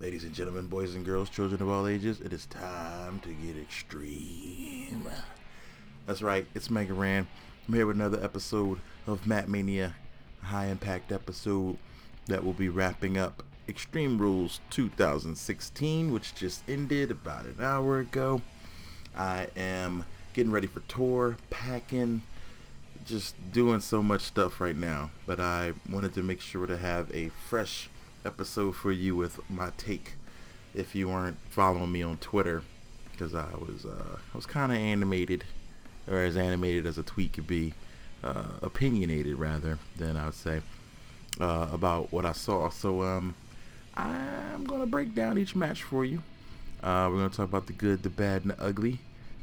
[0.00, 3.54] Ladies and gentlemen, boys and girls, children of all ages, it is time to get
[3.58, 5.06] extreme.
[6.06, 7.28] That's right, it's Mega Ran.
[7.68, 9.94] I'm here with another episode of Mat Mania,
[10.42, 11.76] a high impact episode
[12.28, 18.40] that will be wrapping up Extreme Rules 2016, which just ended about an hour ago.
[19.14, 22.22] I am getting ready for tour, packing,
[23.04, 25.10] just doing so much stuff right now.
[25.26, 27.90] But I wanted to make sure to have a fresh
[28.24, 30.14] episode for you with my take.
[30.74, 32.62] If you weren't following me on Twitter,
[33.12, 35.44] because I was uh, I was kind of animated,
[36.08, 37.74] or as animated as a tweet could be,
[38.22, 40.62] uh, opinionated rather than I would say
[41.40, 42.68] uh, about what I saw.
[42.68, 43.34] So um,
[43.94, 46.22] I'm gonna break down each match for you.
[46.82, 49.00] Uh, we're gonna talk about the good, the bad, and the ugly,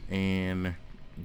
[0.10, 0.76] and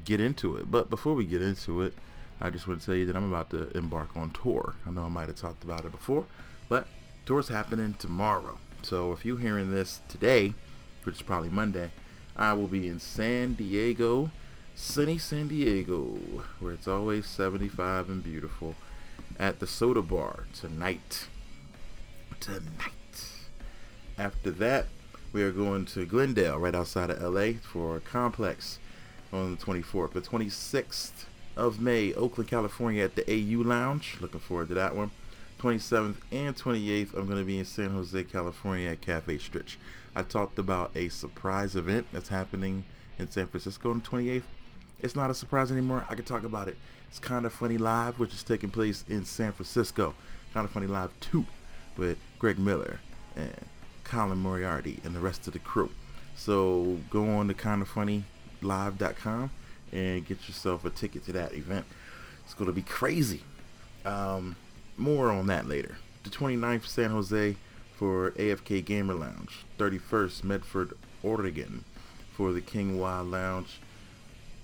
[0.04, 0.70] get into it.
[0.70, 1.94] But before we get into it,
[2.40, 4.74] I just want to tell you that I'm about to embark on tour.
[4.86, 6.24] I know I might have talked about it before,
[6.68, 6.86] but
[7.24, 8.58] tour's happening tomorrow.
[8.82, 10.54] So if you're hearing this today,
[11.04, 11.90] which is probably Monday,
[12.36, 14.30] I will be in San Diego,
[14.74, 16.18] sunny San Diego,
[16.58, 18.74] where it's always 75 and beautiful,
[19.38, 21.28] at the Soda Bar tonight.
[22.40, 22.92] Tonight.
[24.18, 24.86] After that,
[25.32, 28.78] we are going to Glendale, right outside of LA, for a complex
[29.32, 30.12] on the 24th.
[30.12, 31.24] The 26th
[31.56, 34.18] of May, Oakland, California, at the AU Lounge.
[34.20, 35.10] Looking forward to that one.
[35.62, 39.76] 27th and 28th, I'm going to be in San Jose, California at Cafe Stritch.
[40.16, 42.84] I talked about a surprise event that's happening
[43.16, 44.42] in San Francisco on the 28th.
[44.98, 46.04] It's not a surprise anymore.
[46.10, 46.76] I can talk about it.
[47.08, 50.14] It's Kind of Funny Live, which is taking place in San Francisco.
[50.52, 51.46] Kind of Funny Live 2
[51.96, 52.98] with Greg Miller
[53.36, 53.54] and
[54.02, 55.90] Colin Moriarty and the rest of the crew.
[56.34, 59.50] So go on to kindoffunnylive.com
[59.92, 61.86] and get yourself a ticket to that event.
[62.44, 63.44] It's going to be crazy.
[64.04, 64.56] Um,
[65.02, 65.96] more on that later.
[66.22, 67.56] The 29th, San Jose
[67.96, 69.64] for AFK Gamer Lounge.
[69.78, 71.84] 31st, Medford, Oregon
[72.32, 73.80] for the King Wild Lounge.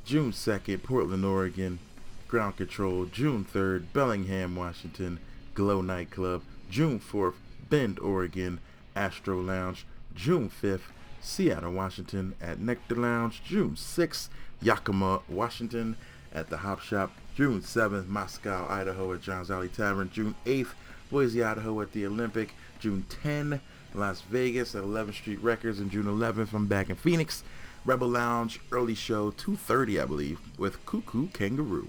[0.05, 1.81] June 2nd, Portland, Oregon.
[2.29, 3.07] Ground Control.
[3.07, 5.19] June 3rd, Bellingham, Washington.
[5.55, 6.43] Glow Nightclub.
[6.71, 7.35] June 4th,
[7.69, 8.61] Bend, Oregon.
[8.95, 9.85] Astro Lounge.
[10.15, 10.91] June 5th,
[11.21, 13.43] Seattle, Washington at Nectar Lounge.
[13.45, 14.29] June 6th,
[14.61, 15.97] Yakima, Washington
[16.33, 17.13] at the Hop Shop.
[17.39, 20.11] June 7th, Moscow, Idaho at John's Alley Tavern.
[20.13, 20.73] June 8th,
[21.09, 22.53] Boise, Idaho at the Olympic.
[22.81, 23.61] June 10,
[23.95, 25.79] Las Vegas at 11th Street Records.
[25.79, 27.45] And June 11th, I'm back in Phoenix.
[27.85, 31.89] Rebel Lounge, early show, 2.30, I believe, with Koo Koo Kanga Roo.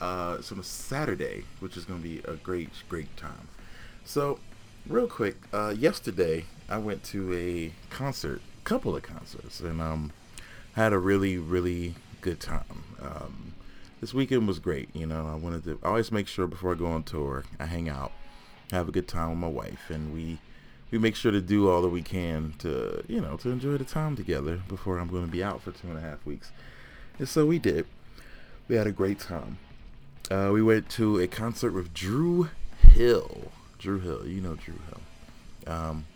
[0.00, 3.48] Uh, it's on a Saturday, which is going to be a great, great time.
[4.06, 4.38] So,
[4.88, 10.12] real quick, uh, yesterday I went to a concert, couple of concerts, and um,
[10.76, 12.84] had a really, really good time.
[13.02, 13.51] Um,
[14.02, 14.94] this weekend was great.
[14.94, 17.88] You know, I wanted to always make sure before I go on tour, I hang
[17.88, 18.10] out,
[18.72, 20.38] have a good time with my wife, and we
[20.90, 23.84] we make sure to do all that we can to you know to enjoy the
[23.84, 26.50] time together before I'm going to be out for two and a half weeks.
[27.20, 27.86] And so we did.
[28.66, 29.58] We had a great time.
[30.28, 33.52] Uh, we went to a concert with Dru Hill.
[33.78, 35.72] Dru Hill, you know Dru Hill.
[35.72, 36.06] Um,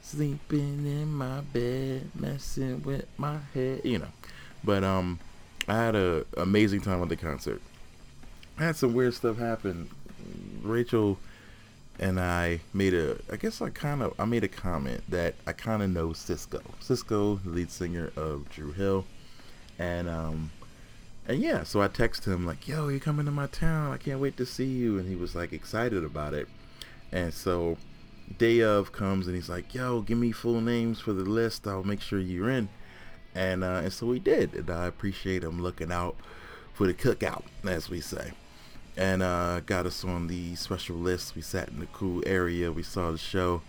[0.00, 4.12] sleeping in my bed, messing with my head, you know.
[4.64, 5.18] But um,
[5.70, 7.62] I had a amazing time at the concert.
[8.58, 9.88] I had some weird stuff happen.
[10.62, 11.16] Rachel
[12.00, 15.52] and I made a, I guess I kind of, I made a comment that I
[15.52, 16.60] kind of know Sisqo.
[16.82, 19.04] Sisqo, the lead singer of Dru Hill,
[19.78, 20.50] and um,
[21.28, 23.92] and yeah, so I texted him like, "Yo, you coming to my town?
[23.92, 26.48] I can't wait to see you." And he was like excited about it.
[27.12, 27.76] And so
[28.38, 31.68] day of comes and he's like, "Yo, give me full names for the list.
[31.68, 32.70] I'll make sure you're in."
[33.34, 36.16] And uh, and so we did, and I appreciate him looking out
[36.74, 38.32] for the cookout, as we say.
[38.96, 41.36] And uh, got us on the special list.
[41.36, 42.72] We sat in the cool area.
[42.72, 43.62] We saw the show,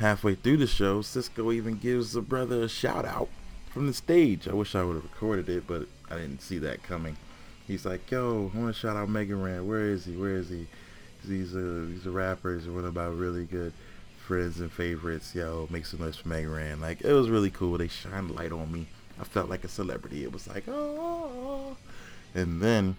[0.00, 3.28] halfway through the show, Sisqo even gives the brother a shout out
[3.70, 4.48] from the stage.
[4.48, 7.16] I wish I would have recorded it, but I didn't see that coming.
[7.66, 9.68] He's like, "Yo, I want to shout out Mega Ran.
[9.68, 10.16] Where is he?
[10.16, 10.66] Where is he?
[11.26, 12.54] He's a he's a rapper.
[12.54, 13.72] He's one of my really good
[14.30, 15.34] friends and favorites.
[15.34, 16.80] Yo, make some noise for Mega Ran.
[16.80, 17.76] Like it was really cool.
[17.76, 18.86] They shined light on me.
[19.20, 20.22] I felt like a celebrity.
[20.22, 21.76] It was like, oh,
[22.32, 22.94] and then."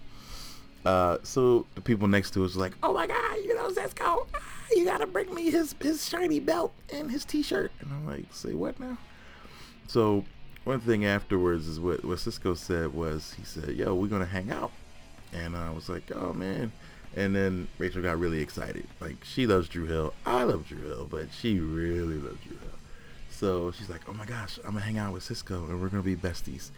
[0.84, 4.40] Uh, so the people next to us like, "Oh my God, you know Sisqo, ah,
[4.72, 8.52] you gotta bring me his his shiny belt and his T-shirt." And I'm like, "Say
[8.52, 8.98] what now?"
[9.86, 10.26] So
[10.64, 14.50] one thing afterwards is what what Sisqo said was he said, "Yo, we're gonna hang
[14.50, 14.72] out,"
[15.32, 16.72] and I was like, "Oh man."
[17.14, 18.86] And then Rachel got really excited.
[19.00, 20.14] Like she loves Dru Hill.
[20.24, 22.78] I love Dru Hill, but she really loves Dru Hill.
[23.30, 26.02] So she's like, "Oh my gosh, I'm gonna hang out with Sisqo, and we're gonna
[26.02, 26.70] be besties."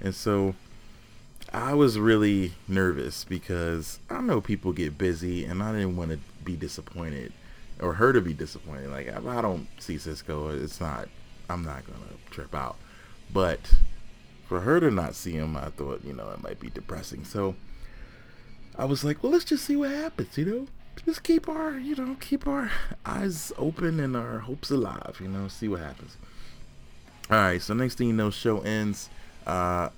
[0.00, 0.54] And so
[1.52, 6.18] I was really nervous because I know people get busy and I didn't want to
[6.44, 7.32] be disappointed
[7.80, 8.90] or her to be disappointed.
[8.90, 11.08] Like I don't see Sisqo, it's not
[11.48, 12.76] I'm not gonna trip out.
[13.32, 13.74] But
[14.48, 17.24] for her to not see him, I thought, you know, it might be depressing.
[17.24, 17.54] So
[18.78, 20.66] I was like, well, let's just see what happens, you know?
[21.04, 22.70] Just keep our, you know, keep our
[23.04, 26.16] eyes open and our hopes alive, you know, see what happens.
[27.30, 29.10] All right, so next thing you know, show ends.
[29.46, 29.88] Uh,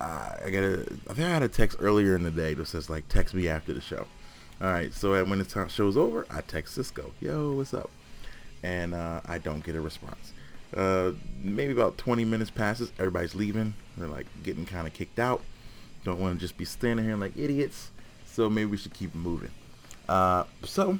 [0.00, 2.90] I got a, I think I had a text earlier in the day that says
[2.90, 4.06] like text me after the show.
[4.60, 7.90] All right, so when the time show's over, I text Sisqo, yo, what's up?
[8.62, 10.32] And uh, I don't get a response.
[10.76, 11.12] Uh,
[11.42, 13.74] maybe about 20 minutes passes, everybody's leaving.
[13.96, 15.42] They're like getting kind of kicked out.
[16.04, 17.90] Don't want to just be standing here like idiots.
[18.26, 19.50] So maybe we should keep moving.
[20.08, 20.98] Uh, so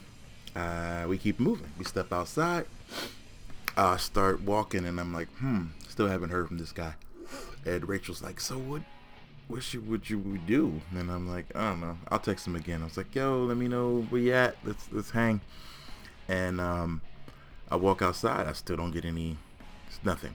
[0.56, 1.71] uh, we keep moving.
[1.79, 2.67] We step outside.
[3.77, 6.95] I start walking, and I'm like, hmm, still haven't heard from this guy.
[7.67, 8.83] And Rachel's like, so what?
[9.49, 10.81] What should what you we do?
[10.97, 11.99] And I'm like, I don't know.
[12.09, 12.81] I'll text him again.
[12.81, 14.57] I was like, yo, let me know where you at.
[14.65, 15.43] Let's let's hang.
[16.29, 17.03] And um,
[17.71, 18.47] I walk outside.
[18.47, 19.37] I still don't get any.
[19.89, 20.35] It's nothing.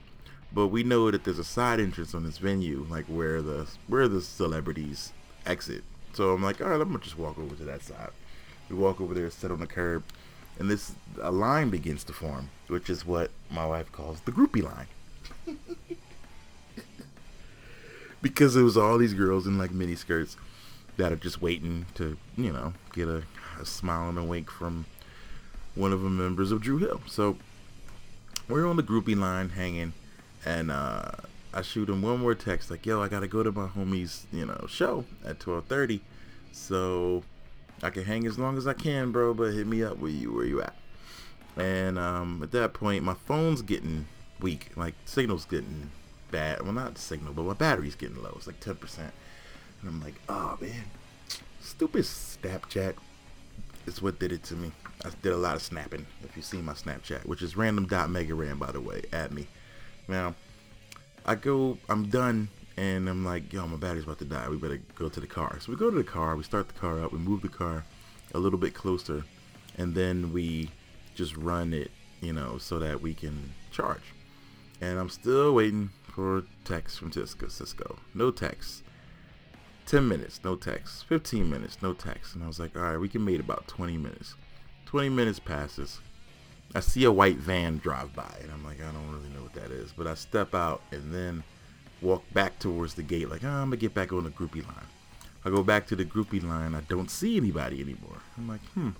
[0.52, 4.08] But we know that there's a side entrance on this venue, like where the where
[4.08, 5.12] the celebrities
[5.46, 5.84] exit.
[6.12, 8.10] So I'm like, all right, I'm gonna just walk over to that side.
[8.68, 10.02] We walk over there, sit on the curb,
[10.58, 14.62] and this a line begins to form, which is what my wife calls the groupie
[14.62, 14.86] line.
[18.22, 20.36] because it was all these girls in like mini skirts
[20.96, 23.22] that are just waiting to, you know, get a,
[23.60, 24.84] a smile and a wink from
[25.74, 27.00] one of the members of Dru Hill.
[27.06, 27.36] So
[28.48, 29.92] we're on the groupie line hanging,
[30.44, 31.10] and uh,
[31.52, 34.46] I shoot him one more text like, "Yo, I gotta go to my homie's, you
[34.46, 36.00] know, show at 12:30,
[36.52, 37.22] so
[37.82, 39.34] I can hang as long as I can, bro.
[39.34, 40.74] But hit me up where you where you at."
[41.56, 44.06] And um, at that point, my phone's getting
[44.40, 45.90] weak, like signal's getting
[46.30, 46.62] bad.
[46.62, 48.32] Well, not signal, but my battery's getting low.
[48.36, 48.98] It's like 10%.
[48.98, 49.12] And
[49.86, 50.84] I'm like, oh man,
[51.60, 52.94] stupid Snapchat
[53.86, 54.72] is what did it to me.
[55.04, 56.06] I did a lot of snapping.
[56.22, 59.32] If you see my Snapchat, which is random dot mega ran by the way, at
[59.32, 59.46] me.
[60.10, 60.34] Now,
[61.24, 64.48] I go, I'm done, and I'm like, yo, my battery's about to die.
[64.48, 65.58] We better go to the car.
[65.60, 66.34] So we go to the car.
[66.34, 67.12] We start the car up.
[67.12, 67.84] We move the car
[68.34, 69.24] a little bit closer,
[69.78, 70.70] and then we
[71.14, 74.02] just run it, you know, so that we can charge.
[74.80, 77.46] And I'm still waiting for text from Sisqo.
[77.46, 77.96] Sisqo.
[78.12, 78.82] No text.
[79.86, 81.06] 10 minutes, no text.
[81.06, 82.34] 15 minutes, no text.
[82.34, 84.34] And I was like, all right, we can make about 20 minutes.
[84.86, 86.00] 20 minutes passes.
[86.74, 89.54] I see a white van drive by, and I'm like, I don't really know what
[89.54, 89.92] that is.
[89.92, 91.42] But I step out and then
[92.00, 94.66] walk back towards the gate, like, oh, I'm going to get back on the groupie
[94.66, 94.86] line.
[95.44, 96.74] I go back to the groupie line.
[96.74, 98.20] I don't see anybody anymore.
[98.36, 98.90] I'm like, hmm.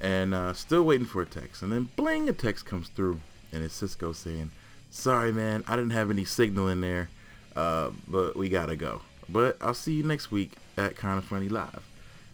[0.00, 1.62] And uh, still waiting for a text.
[1.62, 3.20] And then bling, a text comes through,
[3.52, 4.50] and it's Sisqo saying,
[4.90, 7.10] sorry, man, I didn't have any signal in there,
[7.56, 9.02] uh, but we gotta go.
[9.28, 11.86] But I'll see you next week at Kind of Funny Live.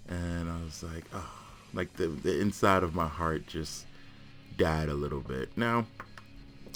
[0.08, 1.32] And I was like, oh,
[1.74, 3.85] like the, the inside of my heart just
[4.56, 5.56] died a little bit.
[5.56, 5.86] Now,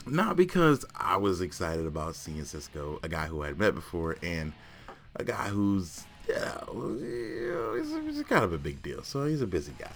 [0.07, 4.17] not because I was excited about seeing Sisqo, a guy who I had met before,
[4.23, 4.53] and
[5.17, 9.03] a guy who's, you know, he's, he's kind of a big deal.
[9.03, 9.93] So he's a busy guy.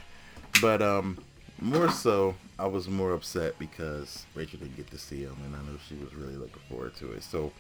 [0.60, 1.18] But, um,
[1.60, 5.58] more so, I was more upset because Rachel didn't get to see him, and I
[5.60, 7.22] know she was really looking forward to it.
[7.22, 7.52] So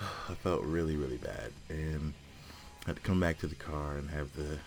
[0.28, 2.12] I felt really, really bad, and
[2.84, 4.58] I had to come back to the car and have to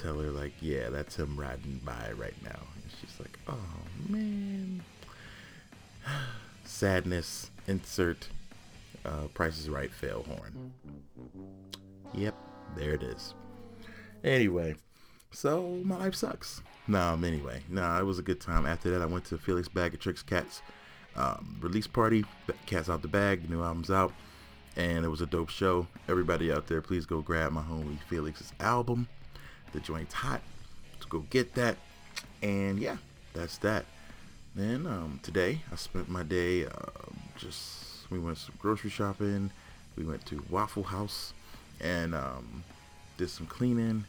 [0.00, 2.60] tell her like, "Yeah, that's him riding by right now."
[3.00, 3.58] She's like, "Oh
[4.08, 4.82] man."
[6.64, 7.50] Sadness.
[7.66, 8.28] Insert.
[9.04, 10.72] Uh, Price is Right fail horn.
[12.14, 12.34] Yep,
[12.76, 13.34] there it is.
[14.24, 14.74] Anyway,
[15.30, 16.62] so my life sucks.
[16.88, 18.66] No, um, anyway, nah, it was a good time.
[18.66, 20.62] After that, I went to Felix Bag of Tricks Cats
[21.16, 22.24] um, release party.
[22.66, 24.12] Cats out the bag, new album's out,
[24.76, 25.86] and it was a dope show.
[26.08, 29.08] Everybody out there, please go grab my homie Felix's album.
[29.72, 30.42] The joint's hot.
[30.92, 31.76] Let's go get that.
[32.42, 32.96] And yeah,
[33.34, 33.84] that's that.
[34.54, 36.70] Then um, today I spent my day uh,
[37.36, 39.50] just we went some grocery shopping,
[39.96, 41.34] we went to Waffle House,
[41.80, 42.64] and um,
[43.18, 44.04] did some cleaning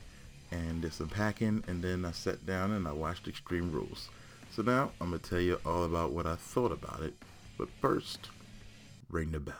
[0.52, 4.10] and did some packing, and then I sat down and I watched Extreme Rules.
[4.52, 7.14] So now I'm gonna tell you all about what I thought about it,
[7.58, 8.30] but first,
[9.10, 9.56] ring the bell.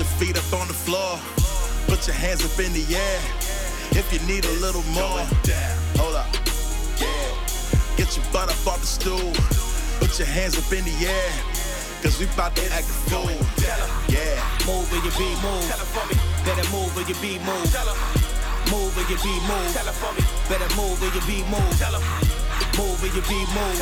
[0.00, 1.20] Your feet up on the floor.
[1.84, 3.20] Put your hands up in the air.
[3.92, 5.20] If you need a little more.
[6.00, 6.24] Hold up.
[6.96, 8.00] Yeah.
[8.00, 9.28] Get your butt up off the stool.
[10.00, 11.30] Put your hands up in the air.
[12.00, 13.28] Cause we bout to act a fool.
[14.08, 14.40] Yeah.
[14.64, 15.68] Move where you be, move.
[16.48, 17.68] Better move where you be, move.
[18.72, 19.68] Move where you be, move.
[20.48, 21.76] Better move where you be, move.
[22.80, 23.76] Move where you be, move.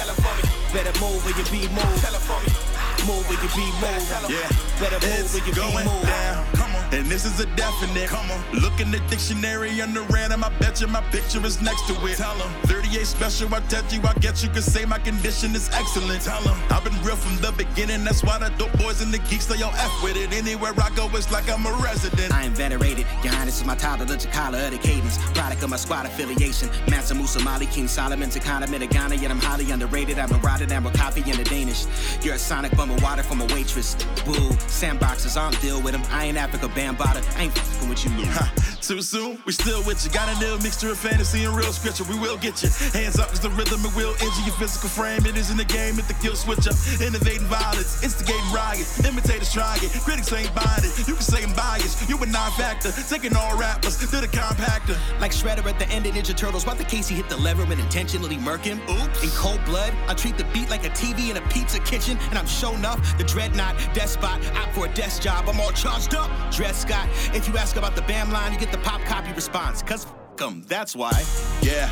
[0.75, 2.67] Better move where you be, move.
[3.09, 4.29] Move where you be, move.
[4.29, 4.49] Yeah.
[4.79, 7.00] Better move where you be, going move.
[7.00, 7.00] down.
[7.00, 7.00] Come on.
[7.00, 8.09] And this is a definite.
[8.09, 8.61] Come on.
[8.61, 10.45] Look in the dictionary under random.
[10.45, 12.16] I bet you my picture is next to it.
[12.16, 12.50] Tell 'em.
[12.66, 13.54] 38 special.
[13.54, 14.00] I touch you.
[14.04, 14.50] I get you.
[14.50, 16.23] Could say my condition is excellent.
[16.23, 16.57] Tell 'em.
[16.71, 18.04] I've been real from the beginning.
[18.04, 20.33] That's why the dope boys and the geeks stay on F with it.
[20.33, 22.33] Anywhere I go, it's like I'm a resident.
[22.33, 23.07] I am venerated.
[23.23, 25.18] Your Highness is my title, the Chakala of the cadence.
[25.35, 26.71] Product of my squad affiliation.
[26.88, 30.18] Mansa Musa Mali, King Solomon, Takana, Mitagana, yet I'm highly underrated.
[30.18, 30.73] I'm a rodent.
[30.73, 31.87] I'm a copy in the Danish.
[32.23, 33.97] You're a sonic bum of water from a waitress.
[34.25, 36.02] Boo, sandboxes, I don't deal with them.
[36.11, 37.23] I ain't Africa Bambaataa.
[37.38, 38.25] Ain't fing with you, Lou.
[38.26, 40.11] Ha, Too soon, we still with you.
[40.11, 42.04] Got a new mixture of fantasy and real scripture.
[42.04, 42.70] We will get you.
[42.92, 45.26] Hands up is the rhythm, it will injure your physical frame.
[45.26, 46.73] It is in the game, it's the kill switcher.
[47.04, 49.04] Innovating violence, instigating riots.
[49.04, 51.06] Imitators try it, critics ain't buying it.
[51.06, 52.92] You can say I'm biased, you a non-factor.
[53.08, 54.97] Taking all rappers to the compactor.
[55.20, 57.80] Like Shredder at the end of Ninja Turtles, why the Casey hit the lever and
[57.80, 58.80] intentionally murk him?
[58.88, 59.23] Oops.
[59.23, 62.38] In cold blood, I treat the beat like a TV in a pizza kitchen, and
[62.38, 62.99] I'm show enough.
[63.18, 65.49] The dreadnought, despot, out for a desk job.
[65.49, 66.30] I'm all charged up.
[66.52, 67.08] Dred Scott.
[67.35, 69.82] If you ask about the BAM line, you get the pop copy response.
[69.82, 71.12] Cause f them, that's why.
[71.60, 71.90] Yeah.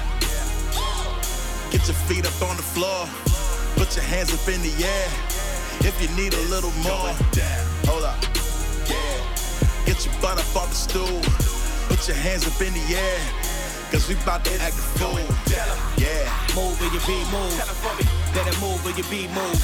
[1.71, 3.05] Get your feet up on the floor.
[3.75, 5.09] Put your hands up in the air.
[5.83, 7.13] If you need a little more.
[7.91, 8.17] Hold up.
[8.89, 9.21] Yeah.
[9.85, 11.21] Get your butt up off the stool.
[11.91, 13.21] Put your hands up in the air.
[13.91, 15.19] Cause we bout to act a fool.
[15.99, 16.31] Yeah.
[16.55, 17.53] Move where you be, move.
[18.33, 19.59] Better move where you be, move.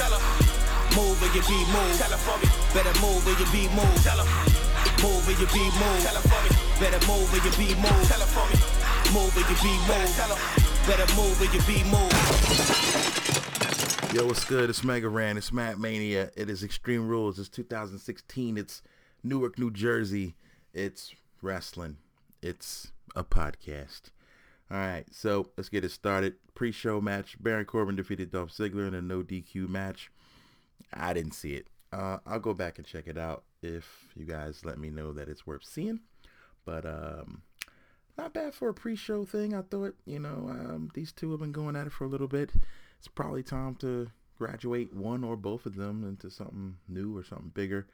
[0.99, 1.95] Move where you be, move.
[2.75, 4.62] Better move where you be, move.
[5.03, 6.05] Move where you be, move.
[6.79, 8.07] Better move where you be, move.
[9.13, 10.15] Move where you be, move.
[10.87, 12.13] Better move where you be, move.
[14.15, 14.71] Yo, what's good?
[14.71, 15.37] It's Mega Ran.
[15.37, 16.31] It's Matt Mania.
[16.37, 17.41] It is Extreme Rules.
[17.41, 18.57] It's 2016.
[18.57, 18.81] It's
[19.25, 20.37] Newark, New Jersey.
[20.73, 21.97] It's wrestling.
[22.41, 24.03] It's a podcast.
[24.71, 26.37] All right, so let's get it started.
[26.55, 30.13] Pre-show match: Baron Corbin defeated Dolph Ziggler in a no DQ match.
[30.95, 31.67] I didn't see it.
[31.93, 35.29] Uh, I'll go back and check it out if you guys let me know that
[35.29, 36.01] it's worth seeing.
[36.65, 37.43] But um,
[38.19, 39.55] not bad for a pre-show thing.
[39.55, 42.29] I thought, you know, um, these two have been going at it for a little
[42.29, 42.53] bit.
[42.99, 47.53] It's probably time to graduate one or both of them into something new or something
[47.55, 47.87] bigger.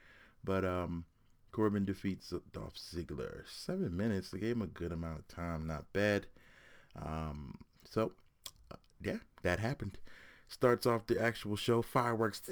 [0.44, 1.04] But um,
[1.52, 3.42] Corbin defeats Dolph Ziggler.
[3.48, 4.30] Seven minutes.
[4.30, 5.66] They gave him a good amount of time.
[5.66, 6.26] Not bad.
[7.00, 8.12] Um, so,
[8.70, 9.98] uh, yeah, that happened.
[10.48, 11.82] Starts off the actual show.
[11.82, 12.42] Fireworks.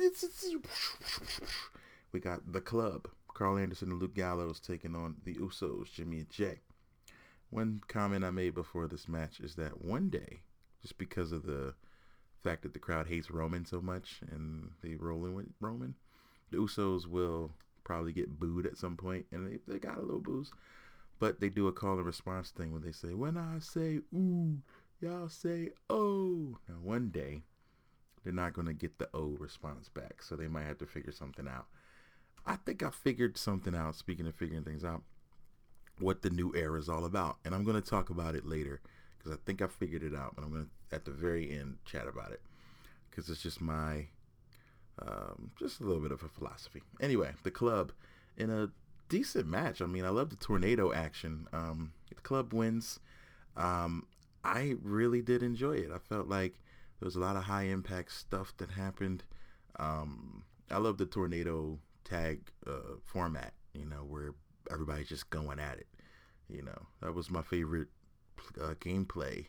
[2.12, 3.08] We got the club.
[3.34, 6.60] Karl Anderson and Luke Gallows taking on the Usos, Jimmy and Jey.
[7.50, 10.40] One comment I made before this match is that one day,
[10.80, 11.74] just because of the
[12.42, 15.94] fact that the crowd hates Roman so much and they rolling with Roman,
[16.50, 17.52] the Usos will
[17.84, 20.50] probably get booed at some point, and they, they got a little booze.
[21.18, 24.58] But they do a call and response thing when they say, when I say ooh,
[25.00, 26.58] y'all say oh.
[26.68, 27.42] Now one day,
[28.24, 31.12] they're not going to get the O response back, so they might have to figure
[31.12, 31.66] something out.
[32.46, 35.02] I think I figured something out, speaking of figuring things out,
[35.98, 37.38] what the new era is all about.
[37.44, 38.80] And I'm going to talk about it later
[39.18, 41.78] because I think I figured it out, but I'm going to, at the very end,
[41.84, 42.40] chat about it
[43.10, 44.06] because it's just my,
[45.02, 46.82] um, just a little bit of a philosophy.
[47.00, 47.92] Anyway, the club
[48.36, 48.70] in a
[49.08, 49.80] decent match.
[49.80, 51.48] I mean, I love the tornado action.
[51.52, 53.00] Um, the club wins.
[53.56, 54.06] Um,
[54.44, 55.90] I really did enjoy it.
[55.92, 56.54] I felt like
[57.00, 59.24] there was a lot of high impact stuff that happened.
[59.78, 64.34] Um, I love the tornado tag uh, format, you know, where
[64.70, 65.86] everybody's just going at it.
[66.48, 67.88] You know, that was my favorite
[68.60, 69.46] uh, gameplay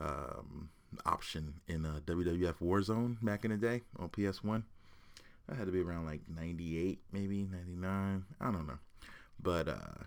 [0.00, 0.70] um,
[1.04, 4.62] option in uh, WWF Warzone back in the day on PS1.
[5.48, 8.24] That had to be around like 98, maybe 99.
[8.40, 8.78] I don't know.
[9.42, 10.04] But uh,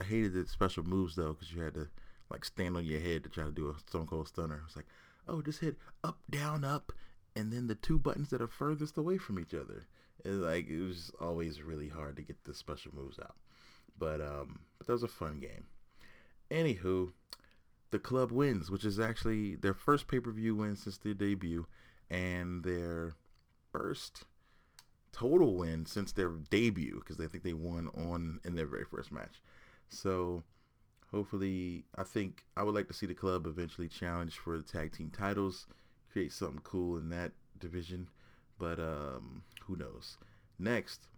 [0.00, 1.88] I hated the special moves though, because you had to
[2.30, 4.62] like stand on your head to try to do a Stone Cold Stunner.
[4.66, 4.86] It's like,
[5.26, 6.92] oh, just hit up, down, up,
[7.34, 9.84] and then the two buttons that are furthest away from each other.
[10.24, 13.36] Like it was always really hard to get the special moves out.
[13.98, 15.66] But um, but that was a fun game.
[16.50, 17.12] Anywho,
[17.90, 21.66] the club wins, which is actually their first pay per view win since their debut,
[22.10, 23.14] and their
[23.70, 24.24] first
[25.12, 29.12] total win since their debut because I think they won on in their very first
[29.12, 29.40] match.
[29.88, 30.42] So
[31.10, 34.92] hopefully, I think I would like to see the club eventually challenge for the tag
[34.92, 35.66] team titles,
[36.10, 38.08] create something cool in that division.
[38.58, 40.16] But um, who knows?
[40.58, 41.08] Next,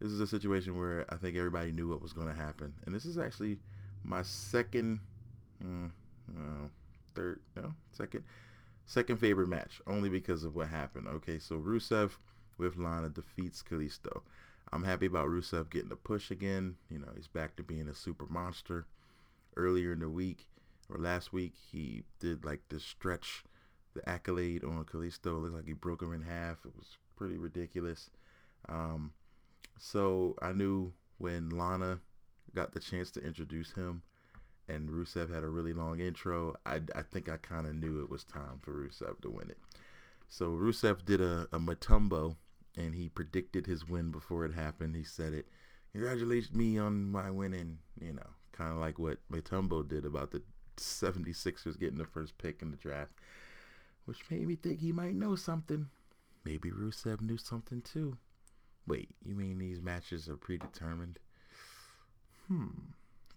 [0.00, 2.94] this is a situation where I think everybody knew what was going to happen, and
[2.94, 3.58] this is actually
[4.04, 5.00] my second,
[5.64, 5.90] mm,
[7.14, 8.24] third, no, second,
[8.84, 11.08] second favorite match, only because of what happened.
[11.08, 12.12] Okay, so Rusev
[12.58, 14.22] with Lana defeats Kalisto.
[14.72, 16.76] I'm happy about Rusev getting the push again.
[16.90, 18.86] You know, he's back to being a super monster.
[19.56, 20.48] Earlier in the week
[20.90, 23.44] or last week, he did like this stretch,
[23.94, 25.26] the accolade on Kalisto.
[25.26, 26.58] It looks like he broke him in half.
[26.66, 28.10] It was pretty ridiculous.
[28.68, 29.12] Um,
[29.78, 32.00] so I knew when Lana
[32.54, 34.02] got the chance to introduce him
[34.68, 38.10] and Rusev had a really long intro, I, I think I kind of knew it
[38.10, 39.58] was time for Rusev to win it.
[40.28, 42.36] So Rusev did a, a Mutombo
[42.76, 44.96] and he predicted his win before it happened.
[44.96, 45.46] He said it.
[45.92, 50.42] Congratulations me on my winning, you know, kind of like what Mutombo did about the
[50.76, 53.12] 76ers getting the first pick in the draft,
[54.04, 55.88] which made me think he might know something.
[56.46, 58.18] Maybe Rusev knew something too.
[58.86, 61.18] Wait, you mean these matches are predetermined?
[62.46, 62.68] Hmm,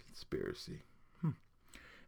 [0.06, 0.84] conspiracy.
[1.20, 1.32] Hmm.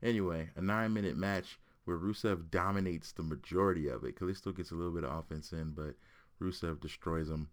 [0.03, 4.15] Anyway, a nine minute match where Rusev dominates the majority of it.
[4.15, 5.95] Kalisto gets a little bit of offense in, but
[6.39, 7.49] Rusev destroys him,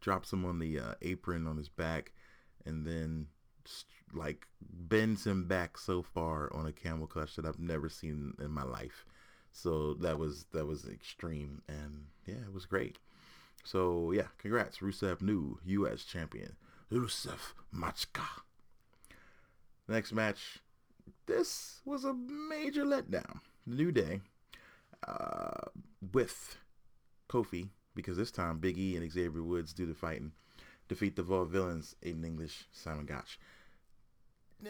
[0.00, 2.12] drops him on the uh, apron on his back,
[2.66, 3.28] and then
[4.12, 8.50] like bends him back so far on a camel clutch that I've never seen in
[8.50, 9.06] my life.
[9.56, 12.98] So that was that was extreme, and yeah, it was great.
[13.64, 16.04] So yeah, congrats, Rusev, new U.S.
[16.04, 16.56] champion,
[16.92, 18.42] Rusev Machka.
[19.88, 20.58] Next match,
[21.24, 23.40] this was a major letdown.
[23.64, 24.20] New Day,
[25.08, 25.70] uh,
[26.12, 26.58] with
[27.30, 30.32] Kofi, because this time Big E and Xavier Woods do the fighting,
[30.86, 33.38] defeat the Vaudevillains, Aiden English, Simon Gotch.
[34.62, 34.68] Uh,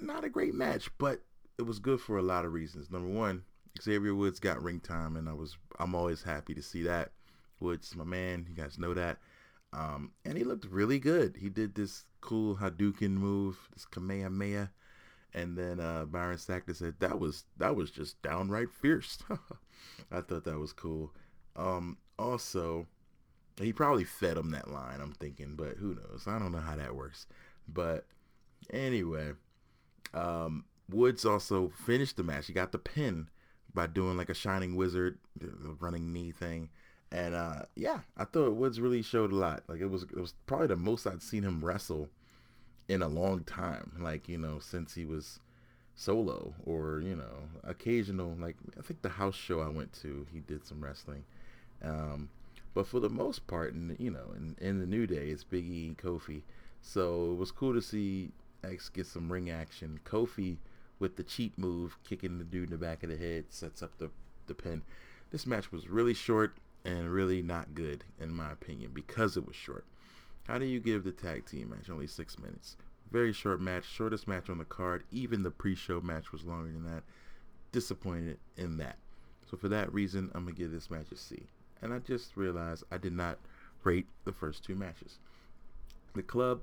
[0.00, 1.20] not a great match, but
[1.58, 2.90] it was good for a lot of reasons.
[2.90, 3.44] Number one,
[3.80, 7.12] Xavier Woods got ring time, and I was I'm always happy to see that.
[7.60, 9.18] Woods, my man, you guys know that.
[9.72, 11.36] Um, and he looked really good.
[11.40, 14.70] He did this cool Hadouken move, this Kamehameha,
[15.32, 19.18] and then uh, Byron Saxton said that was that was just downright fierce.
[20.10, 21.12] I thought that was cool.
[21.56, 22.86] Um, also,
[23.60, 25.00] he probably fed him that line.
[25.00, 26.24] I'm thinking, but who knows?
[26.26, 27.26] I don't know how that works.
[27.66, 28.06] But
[28.70, 29.32] anyway,
[30.12, 32.46] um, Woods also finished the match.
[32.46, 33.28] He got the pin
[33.74, 36.68] by doing like a Shining Wizard, the running knee thing.
[37.10, 39.64] And uh, yeah, I thought Woods really showed a lot.
[39.68, 42.08] Like it was, it was probably the most I'd seen him wrestle
[42.88, 43.92] in a long time.
[43.98, 45.40] Like you know, since he was
[45.94, 48.36] solo or you know, occasional.
[48.38, 51.24] Like I think the house show I went to, he did some wrestling.
[51.82, 52.28] Um,
[52.74, 55.68] but for the most part, in, you know, in, in the New Day, it's Big
[55.68, 56.42] E and Kofi.
[56.80, 58.30] So it was cool to see
[58.64, 60.00] X get some ring action.
[60.04, 60.56] Kofi
[61.02, 63.98] with the cheat move, kicking the dude in the back of the head, sets up
[63.98, 64.08] the,
[64.46, 64.82] the pin.
[65.30, 69.56] This match was really short and really not good, in my opinion, because it was
[69.56, 69.84] short.
[70.46, 72.76] How do you give the tag team match only six minutes?
[73.10, 75.04] Very short match, shortest match on the card.
[75.10, 77.02] Even the pre-show match was longer than that.
[77.72, 78.96] Disappointed in that.
[79.50, 81.42] So for that reason, I'm gonna give this match a C
[81.82, 83.38] and I just realized I did not
[83.82, 85.18] rate the first two matches.
[86.14, 86.60] The club,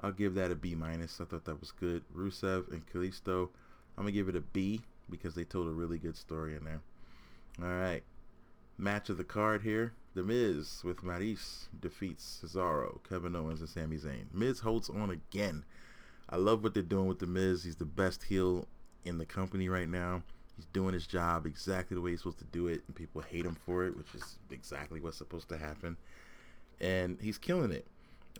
[0.00, 1.20] I'll give that a B minus.
[1.20, 2.02] I thought that was good.
[2.16, 3.50] Rusev and Kalisto,
[3.96, 6.80] I'm gonna give it a B because they told a really good story in there.
[7.60, 8.02] All right,
[8.78, 9.92] match of the card here.
[10.14, 14.32] The Miz with Maryse defeats Cesaro, Kevin Owens, and Sami Zayn.
[14.32, 15.64] Miz holds on again.
[16.28, 17.64] I love what they're doing with the Miz.
[17.64, 18.66] He's the best heel
[19.04, 20.22] in the company right now.
[20.56, 23.46] He's doing his job exactly the way he's supposed to do it, and people hate
[23.46, 25.96] him for it, which is exactly what's supposed to happen.
[26.80, 27.86] And he's killing it.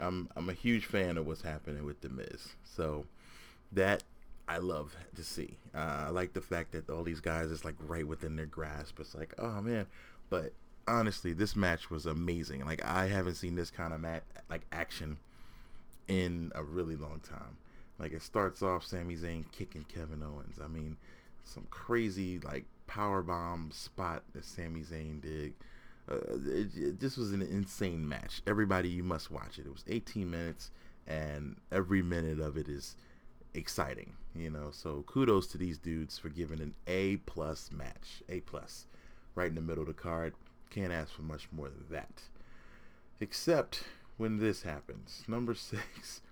[0.01, 2.49] I'm I'm a huge fan of what's happening with the Miz.
[2.65, 3.07] So
[3.73, 4.03] that
[4.49, 5.57] I love to see.
[5.75, 8.99] Uh, I like the fact that all these guys is like right within their grasp.
[9.01, 9.87] It's like, oh man.
[10.31, 10.53] But
[10.87, 12.65] honestly, this match was amazing.
[12.65, 15.19] Like I haven't seen this kind of mat like action
[16.09, 17.57] in a really long time.
[17.99, 20.59] Like it starts off Sami Zayn kicking Kevin Owens.
[20.63, 20.97] I mean,
[21.45, 25.55] some crazy like power bomb spot that Sami Zayn did.
[26.11, 28.43] Uh, it, it, this was an insane match.
[28.47, 29.67] Everybody, you must watch it.
[29.67, 30.73] It was 18 minutes,
[31.07, 32.97] and every minute of it is
[33.55, 34.15] exciting.
[34.35, 38.23] You know, so kudos to these dudes for giving an A plus match.
[38.29, 38.87] A plus,
[39.35, 40.35] right in the middle of the card.
[40.71, 42.23] Can't ask for much more than that.
[43.21, 43.85] Except
[44.17, 45.23] when this happens.
[45.29, 46.23] Number six,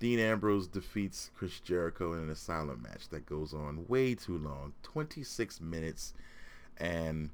[0.00, 4.72] Dean Ambrose defeats Chris Jericho in an asylum match that goes on way too long
[4.82, 6.12] 26 minutes
[6.78, 7.30] and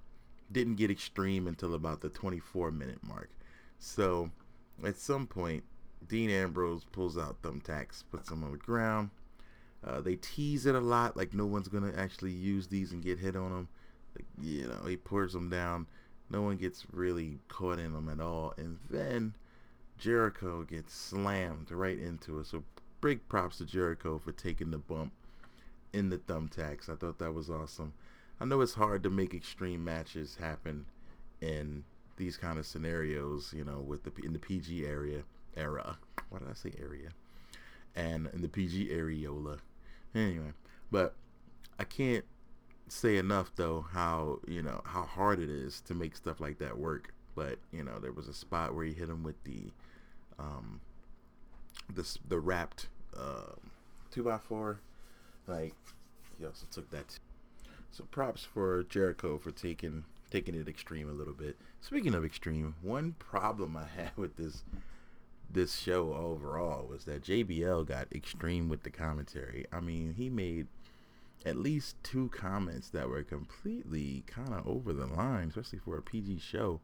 [0.53, 3.31] didn't get extreme until about the 24 minute mark.
[3.79, 4.31] So
[4.85, 5.64] at some point,
[6.07, 9.11] Dean Ambrose pulls out thumbtacks, puts them on the ground.
[9.87, 13.19] Uh, they tease it a lot, like no one's gonna actually use these and get
[13.19, 13.69] hit on them.
[14.14, 15.87] Like, you know, he pours them down.
[16.29, 19.35] No one gets really caught in them at all, and then
[19.99, 22.47] Jericho gets slammed right into it.
[22.47, 22.62] So
[23.01, 25.12] big props to Jericho for taking the bump
[25.93, 26.88] in the thumbtacks.
[26.88, 27.93] I thought that was awesome.
[28.40, 30.87] I know it's hard to make extreme matches happen
[31.40, 31.85] in
[32.16, 35.23] these kind of scenarios, you know, with the in the PG area
[35.57, 35.99] era.
[36.29, 37.11] Why did I say area?
[37.97, 39.59] And in the PG areola.
[40.14, 40.53] Anyway,
[40.90, 41.14] but
[41.79, 42.25] I can't
[42.88, 46.79] say enough though how you know how hard it is to make stuff like that
[46.79, 47.14] work.
[47.35, 49.73] But you know, there was a spot where he hit him with the
[50.38, 50.81] um,
[51.94, 53.55] the wrapped uh,
[54.11, 54.81] two by four.
[55.46, 55.75] Like
[56.38, 57.09] he also took that.
[57.09, 57.18] T-
[57.92, 61.57] so props for Jericho for taking taking it extreme a little bit.
[61.81, 64.64] Speaking of extreme, one problem I had with this
[65.52, 69.66] this show overall was that JBL got extreme with the commentary.
[69.72, 70.68] I mean, he made
[71.44, 76.02] at least two comments that were completely kind of over the line, especially for a
[76.02, 76.80] PG show.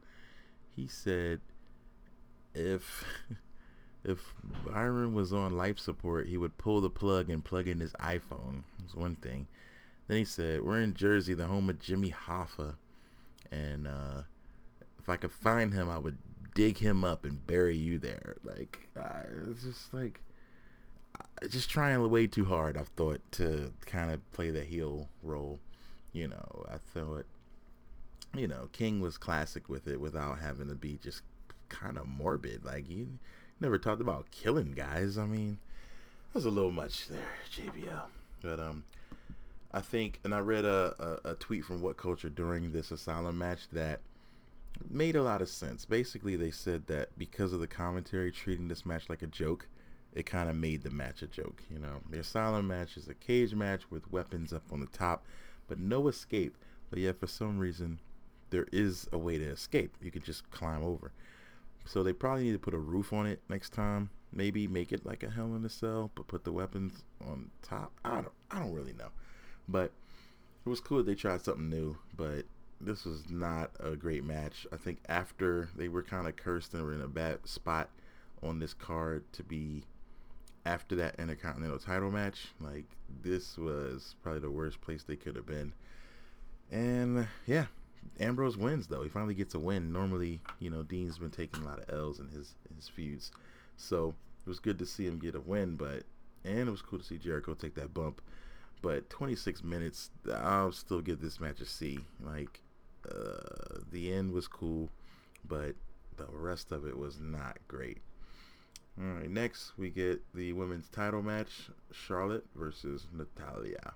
[0.75, 1.41] He said
[2.55, 3.05] if
[4.05, 7.93] if Byron was on life support, he would pull the plug and plug in his
[7.95, 8.63] iPhone.
[8.81, 9.47] That's one thing.
[10.09, 12.75] Then he said, "We're in Jersey, the home of Jimmy Hoffa,
[13.51, 14.23] and uh,
[14.99, 16.19] if I could find him, I would
[16.57, 20.21] dig him up and bury you there." Like, uh, it's just like
[21.49, 22.77] just trying way too hard.
[22.77, 25.59] I thought to kind of play the heel role.
[26.13, 27.27] You know, I thought,
[28.35, 31.23] you know, King was classic with it without having to be just
[31.69, 32.65] kind of morbid.
[32.65, 33.07] Like he
[33.61, 35.19] never talked about killing guys.
[35.19, 35.59] I mean,
[36.33, 37.21] that was a little much there,
[37.55, 38.03] JBL.
[38.43, 38.85] But um,
[39.73, 43.39] I think, and I read a, a, a tweet from What Culture during this Asylum
[43.39, 44.01] match that
[44.89, 45.85] made a lot of sense.
[45.85, 49.69] Basically, they said that because of the commentary treating this match like a joke,
[50.13, 51.63] it kind of made the match a joke.
[51.71, 55.25] You know, the Asylum match is a cage match with weapons up on the top,
[55.69, 56.57] but no escape.
[56.89, 57.99] But yet, for some reason,
[58.51, 59.97] there is a way to escape.
[60.01, 61.13] You could just climb over.
[61.85, 64.11] So they probably need to put a roof on it next time.
[64.33, 67.93] Maybe make it like a Hell in a Cell, but put the weapons on top.
[68.05, 69.11] I don't, I don't really know.
[69.69, 69.93] But
[70.65, 71.97] it was cool they tried something new.
[72.17, 72.45] But
[72.81, 74.67] this was not a great match.
[74.73, 77.91] I think after they were kind of cursed and were in a bad spot
[78.43, 79.85] on this card to be
[80.65, 82.85] after that Intercontinental title match, like
[83.23, 85.73] this was probably the worst place they could have been.
[86.71, 87.67] And yeah,
[88.21, 89.03] Ambrose wins though.
[89.03, 89.93] He finally gets a win.
[89.93, 93.31] Normally, you know, Dean's been taking a lot of L's in his his feuds,
[93.77, 95.77] so it was good to see him get a win.
[95.77, 96.03] But
[96.45, 98.21] and it was cool to see Jericho take that bump.
[98.83, 102.01] But 26 minutes, I'll still give this match a C.
[102.21, 102.61] Like
[103.11, 104.91] uh, the end was cool,
[105.47, 105.75] but
[106.17, 107.99] the rest of it was not great.
[108.99, 113.95] All right, next we get the women's title match: Charlotte versus Natalya.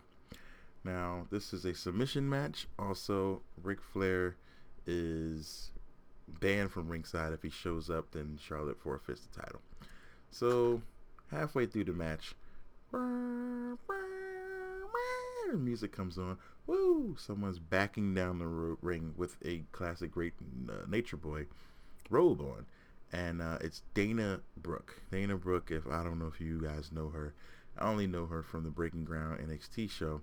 [0.85, 2.67] Now, this is a submission match.
[2.79, 4.37] Also, Ric Flair
[4.87, 5.73] is
[6.27, 7.33] banned from ringside.
[7.33, 9.61] If he shows up, then Charlotte forfeits the title.
[10.31, 10.81] So,
[11.31, 12.35] halfway through the match,
[15.57, 16.39] music comes on.
[16.67, 17.17] Woo!
[17.19, 20.35] Someone's backing down the ring with a classic great
[20.69, 21.47] uh, Nature Boy
[22.09, 22.67] robe on.
[23.13, 25.01] And uh, it's Dana Brooke.
[25.11, 27.35] Dana Brooke, if I don't know if you guys know her,
[27.79, 30.21] I only know her from the Breaking Ground NXT show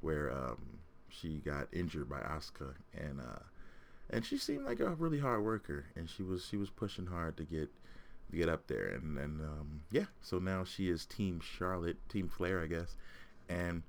[0.00, 3.42] where um, she got injured by Asuka, and uh,
[4.10, 7.36] and she seemed like a really hard worker, and she was she was pushing hard
[7.36, 7.70] to get
[8.34, 12.62] get up there, and and um, yeah, so now she is Team Charlotte, Team Flair,
[12.62, 12.96] I guess,
[13.48, 13.82] and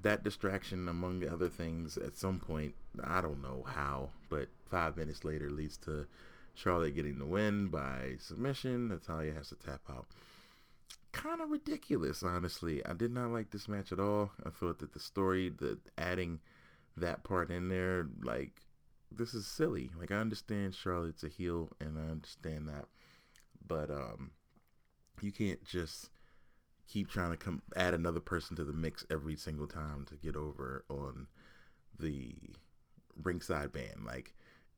[0.00, 2.74] that distraction, among other things, at some point,
[3.04, 6.06] I don't know how, but five minutes later leads to
[6.54, 8.88] Charlotte getting the win by submission.
[8.88, 10.06] Natalya has to tap out
[11.12, 12.84] kind of ridiculous, honestly.
[12.84, 14.32] I did not like this match at all.
[14.44, 16.40] I thought that the story, the adding
[16.96, 18.62] that part in there, like
[19.10, 19.90] this is silly.
[19.98, 22.86] Like I understand Charlotte's a heel, and I understand that,
[23.66, 24.32] but um,
[25.20, 26.10] you can't just
[26.92, 30.36] keep trying to come add another person to the mix every single time to get
[30.36, 31.26] over on
[31.98, 32.34] the
[33.22, 34.04] ringside band.
[34.04, 34.34] Like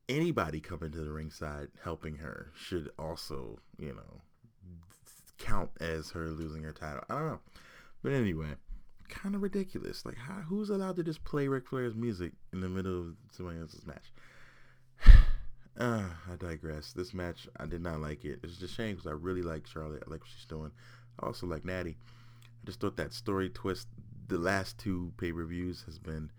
[0.07, 4.21] anybody coming to the ringside helping her should also, you know,
[5.37, 7.03] count as her losing her title.
[7.09, 7.39] I don't know.
[8.01, 8.53] But anyway,
[9.09, 10.05] kind of ridiculous.
[10.05, 13.59] Like, how, who's allowed to just play Ric Flair's music in the middle of somebody
[13.59, 14.11] else's match?
[15.77, 16.93] uh, I digress.
[16.93, 18.39] This match, I did not like it.
[18.43, 20.03] It's just a shame because I really like Charlotte.
[20.07, 20.71] I like what she's doing.
[21.19, 21.97] Also like Natty.
[22.41, 23.87] I just thought that story twist,
[24.27, 26.31] the last two pay-per-views has been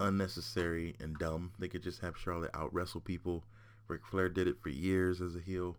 [0.00, 1.52] unnecessary and dumb.
[1.58, 3.44] They could just have Charlotte out wrestle people.
[3.88, 5.76] Ric Flair did it for years as a heel.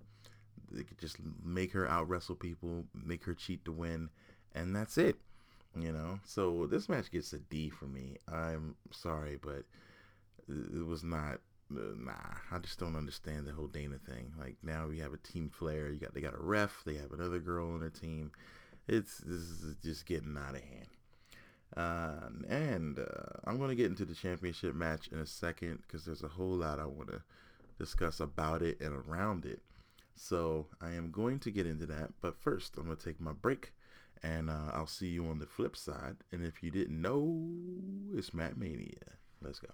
[0.72, 4.10] They could just make her out wrestle people, make her cheat to win,
[4.54, 5.16] and that's it.
[5.76, 6.20] You know.
[6.26, 8.18] So this match gets a D for me.
[8.32, 9.64] I'm sorry, but
[10.48, 11.40] it was not.
[11.70, 12.14] Nah,
[12.52, 14.34] I just don't understand the whole Dana thing.
[14.40, 15.90] Like now we have a team Flair.
[15.90, 16.84] You got they got a ref.
[16.86, 18.32] They have another girl on their team.
[18.88, 20.88] It's this is just getting out of hand.
[21.78, 26.04] Uh, and uh, I'm going to get into the championship match in a second because
[26.04, 27.22] there's a whole lot I want to
[27.78, 29.62] discuss about it and around it.
[30.16, 32.10] So I am going to get into that.
[32.22, 33.74] But first, I'm going to take my break
[34.24, 36.18] and uh, I'll see you on the flip side.
[36.32, 37.48] And if you didn't know,
[38.14, 38.96] it's Matt Mania.
[39.42, 39.70] Let's go.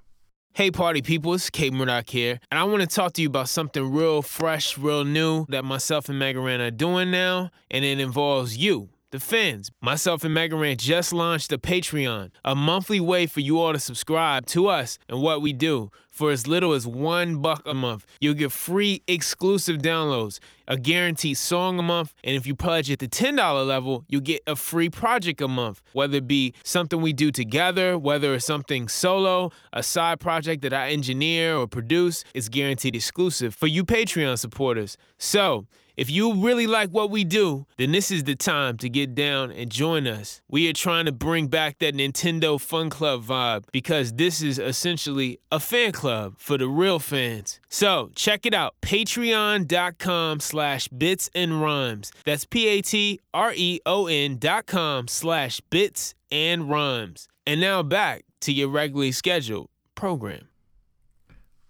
[0.55, 3.91] Hey, party people, it's K-Murdock here, and I want to talk to you about something
[3.91, 8.87] real fresh, real new that myself and Megaran are doing now, and it involves you
[9.15, 9.71] the fans.
[9.81, 13.79] Myself and Megan Megaran just launched a Patreon, a monthly way for you all to
[13.79, 15.89] subscribe to us and what we do.
[16.11, 21.37] For as little as one buck a month, you'll get free exclusive downloads, a guaranteed
[21.37, 24.89] song a month, and if you pledge at the $10 level, you'll get a free
[24.89, 25.81] project a month.
[25.91, 30.73] Whether it be something we do together, whether it's something solo, a side project that
[30.73, 34.97] I engineer or produce, it's guaranteed exclusive for you Patreon supporters.
[35.17, 39.15] So, if you really like what we do, then this is the time to get
[39.15, 40.41] down and join us.
[40.49, 45.39] We are trying to bring back that Nintendo Fun Club vibe because this is essentially
[45.51, 47.59] a fan club for the real fans.
[47.69, 52.11] So check it out, patreon.com slash bits and rhymes.
[52.25, 57.27] That's P-A-T-R-E-O-N dot com slash bits and rhymes.
[57.47, 60.49] And now back to your regularly scheduled program.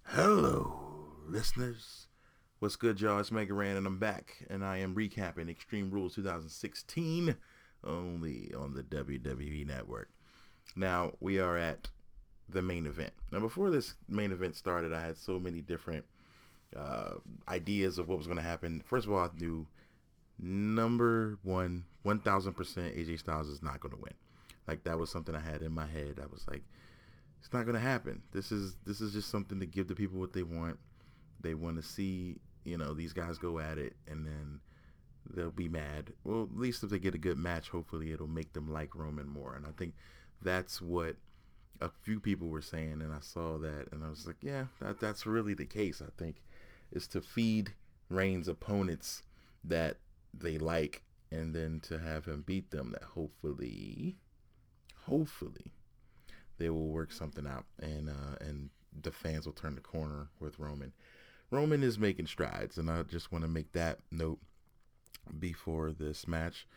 [0.04, 0.74] Hello,
[1.28, 2.05] listeners.
[2.66, 3.20] What's good, y'all?
[3.20, 7.36] It's Megaran, and I'm back, and I am recapping Extreme Rules 2016
[7.84, 10.10] only on the WWE Network.
[10.76, 11.90] Now, we are at
[12.50, 13.14] the main event.
[13.32, 16.06] Now, before this main event started, I had so many different
[16.76, 17.12] uh,
[17.48, 18.82] ideas of what was going to happen.
[18.84, 19.68] First of all, I knew
[20.40, 24.16] number one, 1000% AJ Styles is not going to win.
[24.68, 26.20] Like, that was something I had in my head.
[26.20, 26.64] I was like,
[27.40, 28.24] it's not going to happen.
[28.32, 30.80] This is this is just something to give the people what they want
[31.46, 34.60] they want to see, you know, these guys go at it and then
[35.34, 36.12] they'll be mad.
[36.24, 39.28] Well, at least if they get a good match, hopefully it'll make them like Roman
[39.28, 39.56] more.
[39.56, 39.94] And I think
[40.42, 41.16] that's what
[41.80, 43.02] a few people were saying.
[43.02, 46.10] And I saw that and I was like, yeah, that, that's really the case, I
[46.18, 46.42] think,
[46.92, 47.74] is to feed
[48.10, 49.24] Reigns opponents
[49.64, 49.98] that
[50.34, 54.18] they like and then to have him beat them that hopefully,
[55.06, 55.72] hopefully
[56.58, 58.70] they will work something out and, uh, and
[59.02, 60.94] the fans will turn the corner with Roman.
[61.52, 64.40] Roman is making strides, and I just want to make that note
[65.40, 66.68] before this match.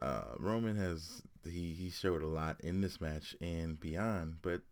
[0.00, 4.62] Uh, Roman has he he showed a lot in this match and beyond, but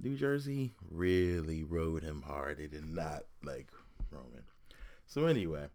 [0.00, 2.58] New Jersey really rode him hard.
[2.58, 3.68] They did not like
[4.10, 4.42] Roman.
[5.06, 5.68] So anyway,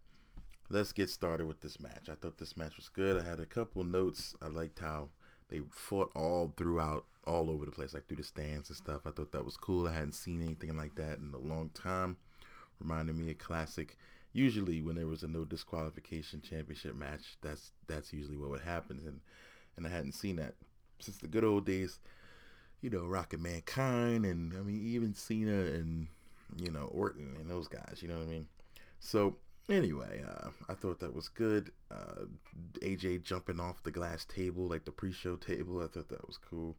[0.68, 2.08] let's get started with this match.
[2.10, 3.20] I thought this match was good.
[3.20, 4.34] I had a couple notes.
[4.42, 5.08] I liked how
[5.48, 9.02] they fought all throughout, all over the place, like through the stands and stuff.
[9.06, 9.88] I thought that was cool.
[9.88, 12.18] I hadn't seen anything like that in a long time
[12.80, 13.96] reminded me of classic.
[14.32, 19.00] Usually, when there was a no disqualification championship match, that's that's usually what would happen,
[19.04, 19.20] and
[19.76, 20.54] and I hadn't seen that
[20.98, 21.98] since the good old days.
[22.80, 26.06] You know, Rockin' Mankind, and I mean even Cena and
[26.56, 27.98] you know Orton and those guys.
[28.00, 28.46] You know what I mean?
[29.00, 29.36] So
[29.68, 31.70] anyway, uh, I thought that was good.
[31.90, 32.24] Uh,
[32.80, 36.76] AJ jumping off the glass table, like the pre-show table, I thought that was cool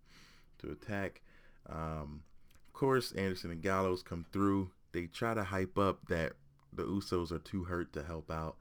[0.60, 1.22] to attack.
[1.70, 2.24] Um,
[2.68, 6.34] of course, Anderson and Gallows come through they try to hype up that
[6.74, 8.58] the Usos are too hurt to help out.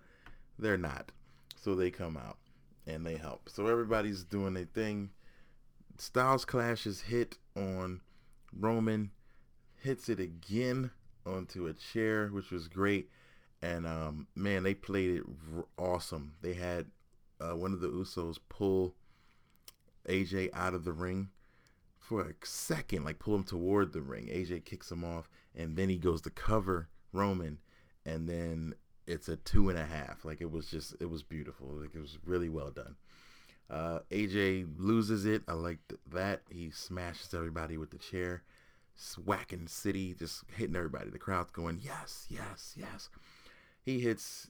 [0.59, 1.13] They're not.
[1.57, 2.39] So they come out
[2.87, 3.49] and they help.
[3.49, 5.11] So everybody's doing their thing.
[5.99, 8.01] Styles clashes hit on
[8.59, 9.11] Roman,
[9.83, 10.91] hits it again
[11.27, 13.11] onto a chair, which was great.
[13.63, 15.23] And um, man, they played it
[15.77, 16.33] awesome.
[16.41, 16.87] They had
[17.41, 18.95] uh, one of the Usos pull
[20.09, 21.29] AJ out of the ring
[21.99, 24.27] for a second, like pull him toward the ring.
[24.27, 27.59] AJ kicks him off, and then he goes to cover Roman,
[28.05, 28.75] and then
[29.07, 30.25] it's a two and a half.
[30.25, 31.69] Like it was just, it was beautiful.
[31.69, 32.97] Like it was really well done.
[33.69, 35.43] Uh, AJ loses it.
[35.47, 35.79] I like
[36.11, 36.43] that.
[36.51, 38.43] He smashes everybody with the chair,
[38.97, 41.11] swacking City, just hitting everybody.
[41.11, 43.09] The crowd's going, yes, yes, yes.
[43.83, 44.49] He hits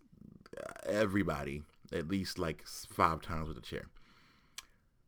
[0.57, 3.89] uh, everybody at least like five times with the chair.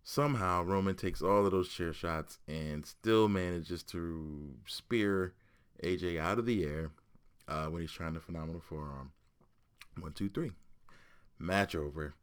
[0.05, 5.33] Somehow Roman takes all of those chair shots and still manages to spear
[5.83, 6.91] AJ out of the air,
[7.49, 9.13] uh, when he's trying the phenomenal forearm.
[9.99, 10.53] One, two, three.
[11.39, 12.15] Match over.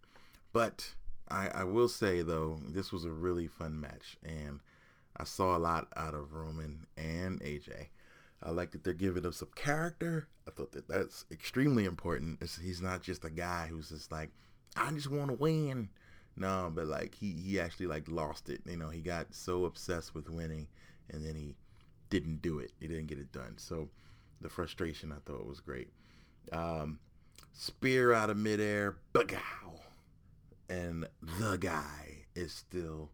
[0.52, 0.93] But
[1.30, 4.60] I, I will say though, this was a really fun match, and
[5.15, 7.88] I saw a lot out of Roman and AJ.
[8.41, 10.28] I like that they're giving him some character.
[10.48, 12.39] I thought that that's extremely important.
[12.41, 14.32] It's, he's not just a guy who's just like,
[14.76, 15.89] I just want to win.
[16.38, 18.62] No, but like he he actually like lost it.
[18.65, 20.67] You know, he got so obsessed with winning,
[21.10, 21.56] and then he
[22.10, 22.72] didn't do it.
[22.80, 23.56] He didn't get it done.
[23.58, 23.89] So
[24.41, 25.89] the frustration I thought was great.
[26.52, 27.00] Um,
[27.54, 29.80] spear out of midair, bagow,
[30.69, 31.08] and
[31.39, 33.10] the guy is still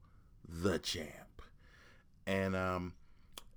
[0.47, 1.41] the champ.
[2.27, 2.93] And um,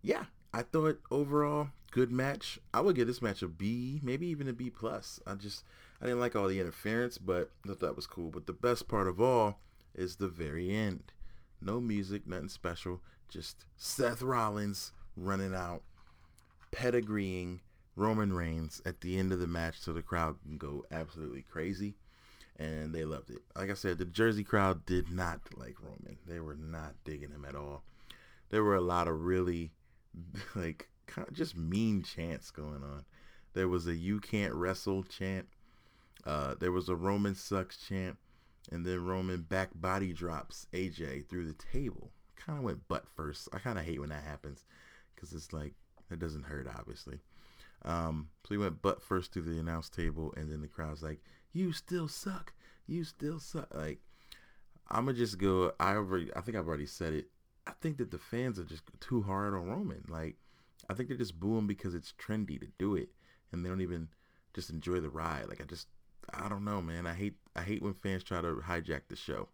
[0.02, 2.58] yeah, I thought overall good match.
[2.72, 5.20] I would give this match a B, maybe even a B plus.
[5.26, 5.64] I just
[6.00, 8.30] I didn't like all the interference, but I thought that was cool.
[8.30, 9.60] But the best part of all
[9.94, 11.12] is the very end.
[11.60, 13.00] No music, nothing special.
[13.28, 15.82] Just Seth Rollins running out,
[16.72, 17.60] pedigreeing
[17.96, 21.94] Roman Reigns at the end of the match so the crowd can go absolutely crazy.
[22.56, 23.42] And they loved it.
[23.56, 26.16] Like I said, the Jersey crowd did not like Roman.
[26.26, 27.82] They were not digging him at all.
[28.50, 29.70] There were a lot of really
[30.54, 33.04] like kind of just mean chants going on.
[33.54, 35.46] There was a "You can't wrestle" chant.
[36.24, 38.16] Uh, there was a Roman sucks chant,
[38.72, 42.10] and then Roman back body drops AJ through the table.
[42.36, 43.48] Kind of went butt first.
[43.52, 44.64] I kind of hate when that happens
[45.18, 45.74] because it's like
[46.10, 47.18] it doesn't hurt, obviously.
[47.84, 51.20] Um, so he went butt first through the announce table, and then the crowd's like,
[51.52, 52.52] "You still suck.
[52.86, 54.00] You still suck." Like,
[54.88, 55.72] I'm gonna just go.
[55.78, 57.28] I already, I think I've already said it.
[57.66, 60.04] I think that the fans are just too hard on Roman.
[60.08, 60.36] Like,
[60.88, 63.10] I think they're just booing because it's trendy to do it,
[63.52, 64.08] and they don't even
[64.54, 65.48] just enjoy the ride.
[65.48, 65.88] Like, I just,
[66.32, 67.06] I don't know, man.
[67.06, 69.48] I hate, I hate when fans try to hijack the show,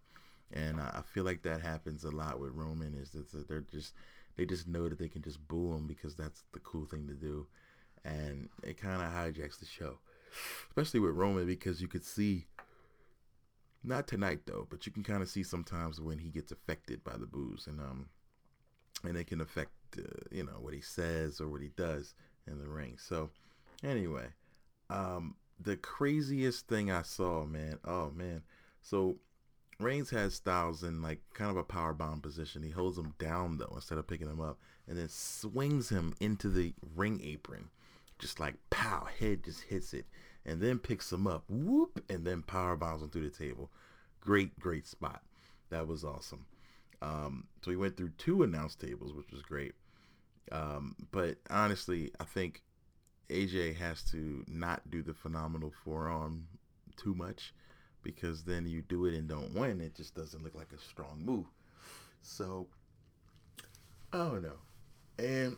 [0.53, 2.95] and I, I feel like that happens a lot with Roman.
[2.95, 3.95] Is that they're just,
[4.37, 7.15] they just know that they can just boo him because that's the cool thing to
[7.15, 7.47] do,
[8.05, 9.99] and it kind of hijacks the show,
[10.69, 12.47] especially with Roman because you could see
[13.85, 17.17] not tonight though, but you can kind of see sometimes when he gets affected by
[17.17, 18.09] the booze, and um,
[19.05, 22.15] and it can affect uh, you know what he says or what he does
[22.47, 22.97] in the ring.
[22.99, 23.31] So
[23.83, 24.29] anyway,
[24.91, 27.79] um, the craziest thing I saw, man.
[27.85, 28.43] Oh man,
[28.81, 29.17] so
[29.81, 32.63] Reigns has Styles in like kind of a power bomb position.
[32.63, 34.59] He holds him down though instead of picking him up,
[34.89, 37.71] and then swings him into the ring apron,
[38.19, 40.07] just like pow, head just hits it
[40.47, 43.71] and then picks him up, whoop, and then power bombs him through the table.
[44.21, 45.23] Great, great spot.
[45.71, 46.47] That was awesome.
[47.03, 49.73] Um, so he went through two announce tables, which was great.
[50.53, 52.63] Um, but honestly, I think
[53.31, 56.47] AJ has to not do the phenomenal forearm
[56.97, 57.55] too much
[58.05, 59.81] because then you do it and don't win.
[59.81, 61.47] It just doesn't look like a strong move.
[62.23, 62.69] So
[64.13, 64.59] I don't know.
[65.19, 65.57] And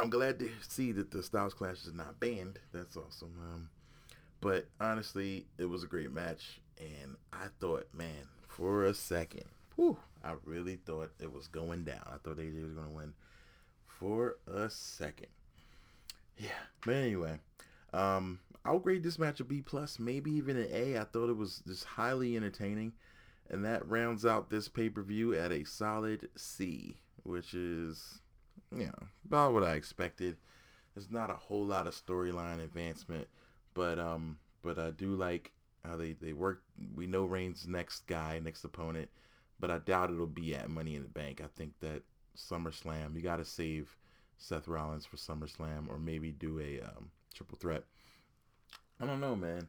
[0.00, 2.58] I'm glad to see that the Styles Clash is not banned.
[2.72, 3.34] That's awesome.
[3.40, 3.68] Um,
[4.40, 9.44] but honestly, it was a great match, and I thought, man, for a second,
[9.76, 12.02] whew, I really thought it was going down.
[12.06, 13.14] I thought AJ was going to win
[13.86, 15.28] for a second.
[16.36, 16.50] Yeah,
[16.84, 17.38] but anyway,
[17.94, 20.98] um, I'll grade this match a B plus, maybe even an A.
[20.98, 22.92] I thought it was just highly entertaining,
[23.48, 28.20] and that rounds out this pay per view at a solid C, which is,
[28.74, 30.36] you know, about what I expected.
[30.94, 33.26] There's not a whole lot of storyline advancement
[33.74, 35.52] but um, but I do like
[35.84, 36.62] how they they work.
[36.94, 39.10] We know Reigns' next guy, next opponent,
[39.60, 41.42] but I doubt it'll be at Money in the Bank.
[41.44, 42.02] I think that
[42.36, 43.96] SummerSlam, you got to save
[44.38, 47.84] Seth Rollins for SummerSlam, or maybe do a um, triple threat.
[49.00, 49.68] I don't know, man.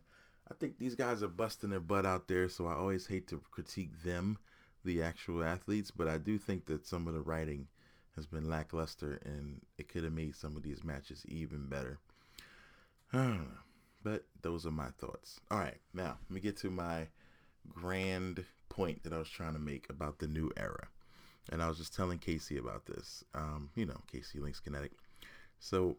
[0.49, 3.41] I think these guys are busting their butt out there, so I always hate to
[3.51, 4.37] critique them,
[4.83, 7.67] the actual athletes, but I do think that some of the writing
[8.15, 11.97] has been lackluster, and it could have made some of these matches even better.
[13.11, 13.57] I don't know.
[14.03, 15.39] But those are my thoughts.
[15.49, 17.07] All right, now let me get to my
[17.67, 20.87] grand point that I was trying to make about the new era.
[21.51, 23.23] And I was just telling Casey about this.
[23.33, 24.91] Um, you know, Casey Links Kinetic.
[25.59, 25.97] So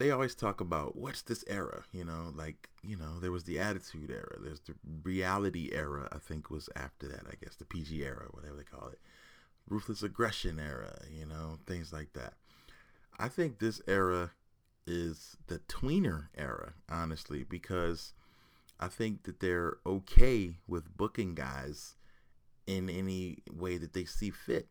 [0.00, 3.58] they always talk about what's this era, you know, like, you know, there was the
[3.58, 8.02] attitude era, there's the reality era, I think was after that, I guess, the PG
[8.02, 8.98] era, whatever they call it.
[9.68, 12.32] Ruthless aggression era, you know, things like that.
[13.18, 14.30] I think this era
[14.86, 18.14] is the tweener era, honestly, because
[18.80, 21.96] I think that they're okay with booking guys
[22.66, 24.68] in any way that they see fit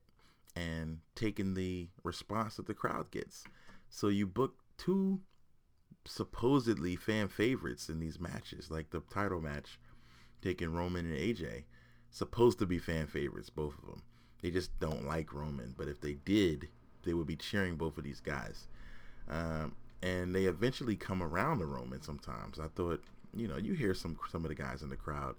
[0.55, 3.43] and taking the response that the crowd gets.
[3.91, 5.19] So you book two
[6.05, 9.79] supposedly fan favorites in these matches, like the title match,
[10.41, 11.65] taking Roman and AJ,
[12.09, 14.01] supposed to be fan favorites, both of them.
[14.41, 16.69] They just don't like Roman, but if they did,
[17.03, 18.67] they would be cheering both of these guys.
[19.29, 22.01] Um, and they eventually come around to Roman.
[22.01, 23.03] Sometimes I thought,
[23.35, 25.35] you know, you hear some some of the guys in the crowd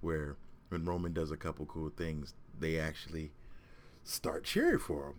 [0.00, 0.36] where
[0.68, 3.32] when Roman does a couple cool things, they actually
[4.04, 5.14] start cheering for him.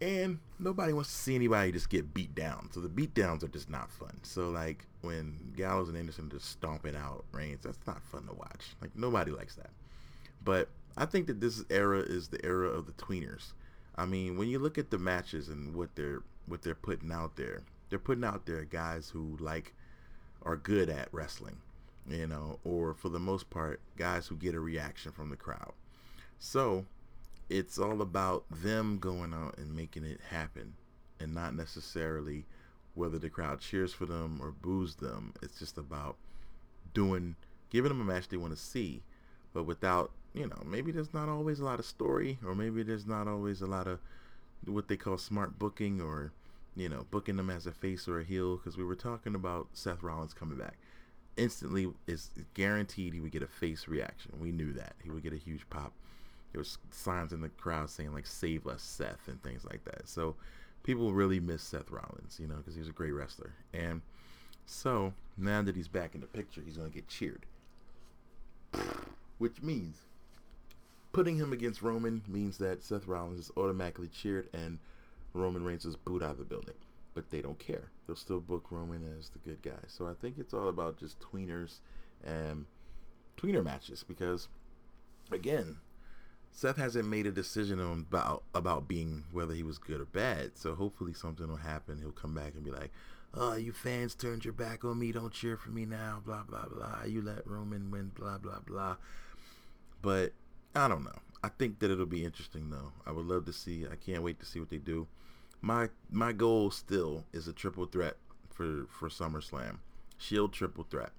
[0.00, 2.68] And nobody wants to see anybody just get beat down.
[2.72, 4.18] So the beat downs are just not fun.
[4.22, 8.74] So like when Gallows and Anderson just stomping out Reigns, that's not fun to watch.
[8.80, 9.70] Like nobody likes that.
[10.44, 13.52] But I think that this era is the era of the tweeners.
[13.96, 17.36] I mean, when you look at the matches and what they're what they're putting out
[17.36, 19.74] there, they're putting out there guys who like
[20.42, 21.56] are good at wrestling,
[22.08, 25.72] you know, or for the most part, guys who get a reaction from the crowd.
[26.38, 26.84] So
[27.48, 30.74] it's all about them going out and making it happen
[31.20, 32.46] and not necessarily
[32.94, 35.34] whether the crowd cheers for them or boos them.
[35.42, 36.16] It's just about
[36.94, 37.36] doing,
[37.70, 39.02] giving them a match they want to see,
[39.52, 43.06] but without, you know, maybe there's not always a lot of story or maybe there's
[43.06, 44.00] not always a lot of
[44.66, 46.32] what they call smart booking or,
[46.74, 49.68] you know, booking them as a face or a heel because we were talking about
[49.74, 50.76] Seth Rollins coming back.
[51.36, 54.32] Instantly, it's guaranteed he would get a face reaction.
[54.40, 54.94] We knew that.
[55.02, 55.92] He would get a huge pop
[56.54, 60.08] there was signs in the crowd saying like "Save us, Seth" and things like that.
[60.08, 60.36] So
[60.84, 63.52] people really miss Seth Rollins, you know, because he was a great wrestler.
[63.72, 64.02] And
[64.64, 67.44] so now that he's back in the picture, he's gonna get cheered,
[69.38, 70.02] which means
[71.12, 74.78] putting him against Roman means that Seth Rollins is automatically cheered and
[75.32, 76.76] Roman Reigns is booed out of the building.
[77.14, 77.90] But they don't care.
[78.06, 79.82] They'll still book Roman as the good guy.
[79.88, 81.78] So I think it's all about just tweeners
[82.24, 82.66] and
[83.36, 84.46] tweener matches because,
[85.32, 85.78] again,
[86.56, 90.56] Seth hasn't made a decision on about about being whether he was good or bad.
[90.56, 91.98] So hopefully something will happen.
[91.98, 92.92] He'll come back and be like,
[93.34, 95.10] "Oh, you fans turned your back on me.
[95.10, 97.02] Don't cheer for me now." Blah blah blah.
[97.06, 98.12] You let Roman win.
[98.14, 98.96] Blah blah blah.
[100.00, 100.32] But
[100.76, 101.18] I don't know.
[101.42, 102.92] I think that it'll be interesting though.
[103.04, 103.84] I would love to see.
[103.90, 105.08] I can't wait to see what they do.
[105.60, 108.16] My my goal still is a triple threat
[108.48, 109.78] for for SummerSlam.
[110.18, 111.10] Shield triple threat.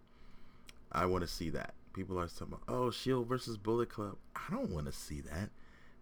[0.94, 4.18] I want to see that people are talking about, oh, Shield versus Bullet Club.
[4.36, 5.50] I don't want to see that.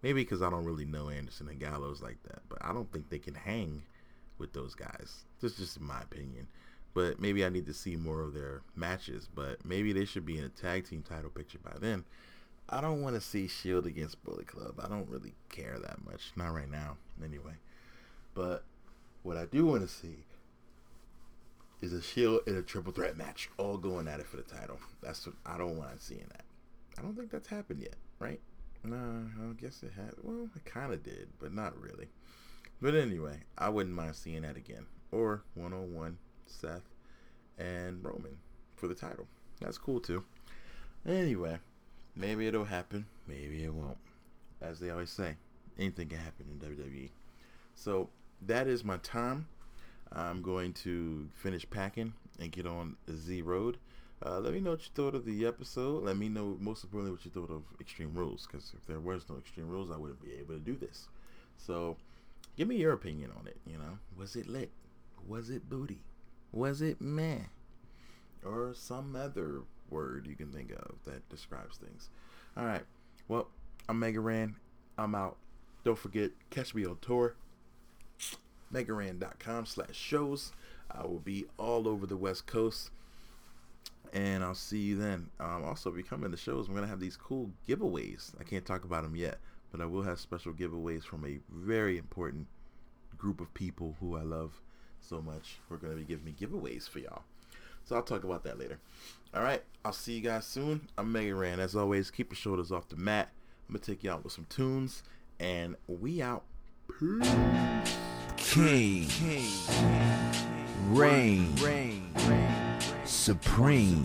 [0.02, 3.10] Maybe because I don't really know Anderson and Gallows like that, but I don't think
[3.10, 3.84] they can hang
[4.38, 5.24] with those guys.
[5.40, 6.48] That's just my opinion.
[6.94, 9.30] But maybe I need to see more of their matches.
[9.34, 12.04] But maybe they should be in a tag team title picture by then.
[12.70, 14.80] I don't want to see Shield against Bullet Club.
[14.84, 16.32] I don't really care that much.
[16.36, 17.54] Not right now, anyway.
[18.34, 18.64] But
[19.22, 20.26] what I do want to see
[21.84, 24.80] is a Shield in a triple threat match, all going at it for the title.
[25.02, 26.46] That's what I don't want seeing that.
[26.98, 28.40] I don't think that's happened yet, right?
[28.86, 30.14] No, I guess it had.
[30.22, 32.08] Well, it kind of did, but not really.
[32.82, 34.86] But anyway, I wouldn't mind seeing that again.
[35.12, 36.90] Or one on one Seth
[37.58, 38.38] and Roman
[38.78, 39.28] for the title.
[39.60, 40.24] That's cool too.
[41.06, 41.60] Anyway,
[42.16, 43.08] maybe it'll happen.
[43.28, 43.98] Maybe it won't.
[44.62, 45.36] As they always say,
[45.78, 47.10] anything can happen in WWE.
[47.76, 48.10] So
[48.42, 49.48] that is my time.
[50.16, 53.78] I'm going to finish packing and get on Z Road.
[54.26, 56.04] Uh, let me know what you thought of the episode.
[56.04, 58.48] Let me know, most importantly, what you thought of Extreme Rules.
[58.50, 61.08] Because if there was no Extreme Rules, I wouldn't be able to do this.
[61.58, 61.98] So,
[62.56, 63.58] give me your opinion on it.
[63.66, 64.72] You know, was it lit?
[65.28, 66.00] Was it booty?
[66.52, 67.40] Was it meh?
[68.46, 72.10] Or some other word you can think of that describes things.
[72.56, 72.84] All right.
[73.28, 73.48] Well,
[73.90, 74.56] I'm Mega Ran.
[74.98, 75.38] I'm out.
[75.84, 77.36] Don't forget, catch me on tour
[78.74, 80.52] megaran.com slash shows.
[80.92, 82.92] I will be all over the West Coast.
[84.12, 85.30] And I'll see you then.
[85.40, 88.32] Um, also, if you come in the shows, we're going to have these cool giveaways.
[88.40, 89.40] I can't talk about them yet,
[89.72, 92.48] but I will have special giveaways from a very important
[93.18, 94.62] group of people who I love
[95.02, 95.58] so much.
[95.68, 97.24] We're going to be giving me giveaways for y'all.
[97.86, 98.80] So I'll talk about that later.
[99.34, 99.64] All right.
[99.84, 100.88] I'll see you guys soon.
[100.98, 101.60] I'm Mega Ran.
[101.60, 103.30] As always, keep your shoulders off the mat.
[103.68, 105.04] I'm going to take you out with some tunes.
[105.40, 106.44] And we out.
[107.00, 107.98] Peace.
[108.54, 109.08] King,
[110.92, 111.56] Reign,
[113.04, 114.04] Supreme.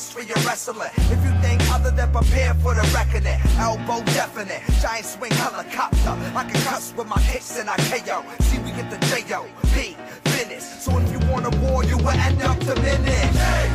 [0.00, 0.90] History of wrestling.
[0.96, 6.14] If you think other than prepare for the reckoning, elbow definite, giant swing helicopter.
[6.34, 8.24] I can cuss with my kicks and I KO.
[8.40, 9.44] See, we get the J-O,
[9.74, 9.96] P,
[10.30, 10.62] finish.
[10.62, 13.36] So if you want a war, you will end up diminished.
[13.36, 13.69] K-O-W,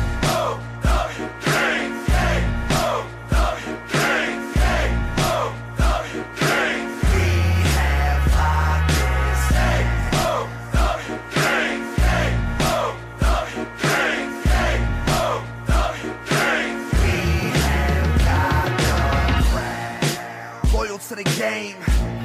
[21.08, 21.76] to the game.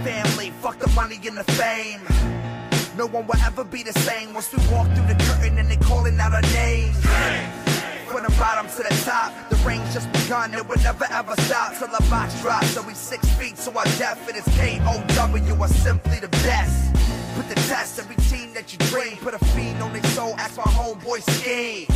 [0.03, 2.01] Family, fuck the money and the fame.
[2.97, 5.75] No one will ever be the same once we walk through the curtain and they
[5.75, 6.97] calling out our names.
[8.07, 10.55] From the bottom to the top, the range just begun.
[10.55, 12.71] It will never ever stop till the box drops.
[12.71, 16.95] So we six feet, so our death it is K-O-W are simply the best.
[17.35, 19.17] Put the test every team that you dream.
[19.17, 21.87] Put a fiend on their soul, ask my homeboy scheme.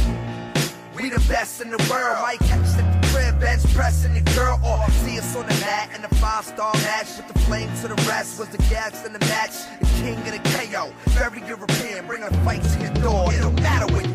[0.95, 2.21] We the best in the world.
[2.21, 3.04] Might catch the
[3.39, 7.17] bench pressing the girl, or see us on the mat in the five star match
[7.17, 8.39] with the flame to the rest.
[8.39, 10.93] Was the gas in the match, the king of the KO.
[11.11, 13.33] Very European, bring a fight to your door.
[13.33, 14.14] It don't matter where